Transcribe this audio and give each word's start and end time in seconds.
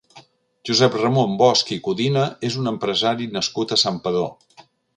Josep 0.69 0.95
Ramon 1.01 1.35
Bosch 1.41 1.69
i 1.75 1.77
Codina 1.89 2.23
és 2.51 2.57
un 2.63 2.73
empresari 2.73 3.31
nascut 3.37 3.77
a 3.77 3.81
Santpedor. 3.85 4.65